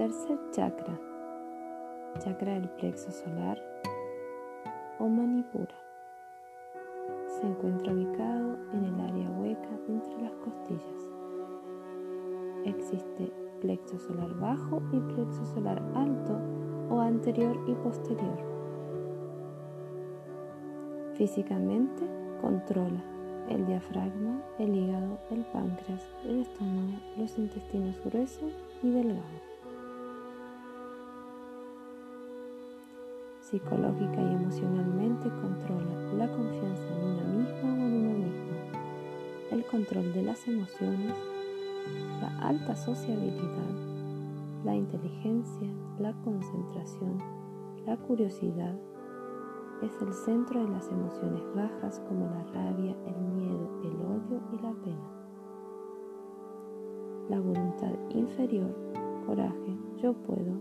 [0.00, 0.98] Tercer chakra,
[2.20, 3.62] chakra del plexo solar
[4.98, 5.74] o manipura.
[7.28, 11.02] Se encuentra ubicado en el área hueca entre las costillas.
[12.64, 16.40] Existe plexo solar bajo y plexo solar alto
[16.88, 18.38] o anterior y posterior.
[21.12, 22.06] Físicamente
[22.40, 23.04] controla
[23.50, 29.49] el diafragma, el hígado, el páncreas, el estómago, los intestinos gruesos y delgados.
[33.50, 38.52] Psicológica y emocionalmente controla la confianza en una misma o en uno mismo,
[39.50, 41.16] el control de las emociones,
[42.20, 43.74] la alta sociabilidad,
[44.64, 45.68] la inteligencia,
[45.98, 47.18] la concentración,
[47.86, 48.78] la curiosidad,
[49.82, 54.62] es el centro de las emociones bajas como la rabia, el miedo, el odio y
[54.62, 55.10] la pena.
[57.28, 58.72] La voluntad inferior,
[59.26, 60.54] coraje, yo puedo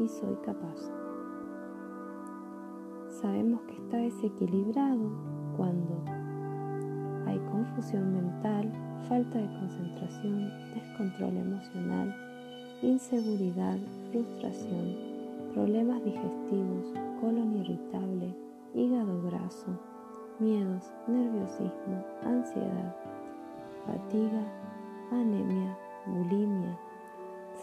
[0.00, 1.05] y soy capaz.
[3.26, 5.10] Sabemos que está desequilibrado
[5.56, 6.00] cuando
[7.26, 8.70] hay confusión mental,
[9.08, 12.14] falta de concentración, descontrol emocional,
[12.82, 13.78] inseguridad,
[14.12, 14.94] frustración,
[15.54, 16.86] problemas digestivos,
[17.20, 18.32] colon irritable,
[18.74, 19.76] hígado graso,
[20.38, 22.94] miedos, nerviosismo, ansiedad,
[23.86, 24.44] fatiga,
[25.10, 26.78] anemia, bulimia,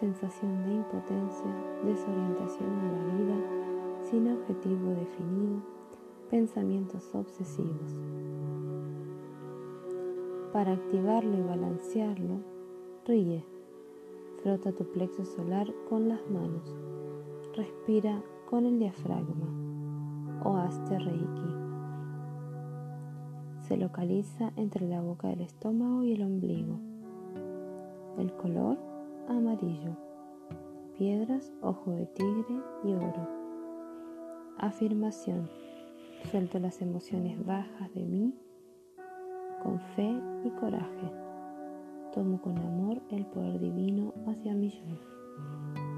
[0.00, 3.61] sensación de impotencia, desorientación en la vida,
[4.12, 5.62] sin objetivo definido,
[6.28, 7.98] pensamientos obsesivos.
[10.52, 12.40] Para activarlo y balancearlo,
[13.06, 13.42] ríe.
[14.42, 16.76] Frota tu plexo solar con las manos.
[17.56, 19.48] Respira con el diafragma
[20.44, 21.54] o hazte reiki.
[23.66, 26.78] Se localiza entre la boca del estómago y el ombligo.
[28.18, 28.76] El color
[29.26, 29.96] amarillo.
[30.98, 33.41] Piedras, ojo de tigre y oro.
[34.58, 35.48] Afirmación.
[36.30, 38.34] Suelto las emociones bajas de mí
[39.62, 40.14] con fe
[40.44, 41.10] y coraje.
[42.14, 45.91] Tomo con amor el poder divino hacia mi yo.